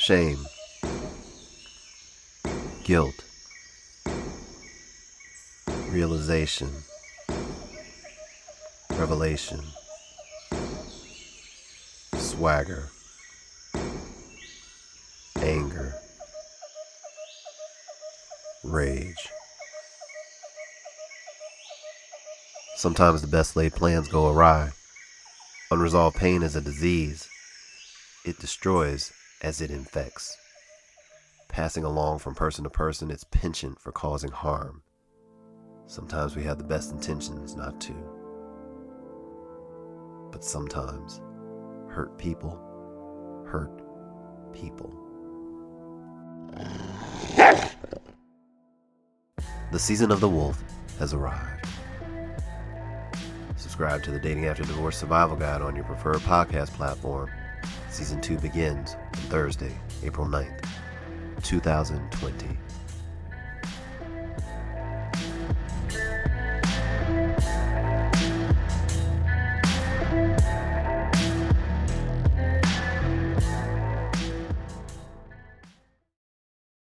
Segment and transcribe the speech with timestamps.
[0.00, 0.46] shame,
[2.84, 3.22] guilt,
[5.90, 6.70] realization,
[8.92, 9.60] revelation,
[12.16, 12.88] swagger,
[15.36, 15.94] anger,
[18.64, 19.28] rage.
[22.76, 24.70] Sometimes the best laid plans go awry.
[25.70, 27.28] Unresolved pain is a disease.
[28.24, 29.12] It destroys
[29.42, 30.36] as it infects.
[31.48, 34.82] Passing along from person to person its penchant for causing harm.
[35.86, 37.94] Sometimes we have the best intentions not to.
[40.30, 41.20] But sometimes
[41.88, 42.70] hurt people
[43.50, 43.82] hurt
[44.52, 44.92] people.
[49.72, 50.62] The season of the wolf
[50.98, 51.66] has arrived.
[53.56, 57.30] Subscribe to the Dating After Divorce Survival Guide on your preferred podcast platform.
[57.88, 58.96] Season 2 begins
[59.30, 60.66] Thursday, April 9th,
[61.44, 62.59] 2020.